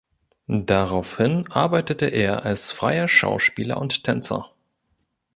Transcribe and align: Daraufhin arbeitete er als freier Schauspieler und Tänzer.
Daraufhin 0.47 1.45
arbeitete 1.51 2.07
er 2.07 2.43
als 2.43 2.71
freier 2.71 3.07
Schauspieler 3.07 3.79
und 3.79 4.03
Tänzer. 4.03 4.49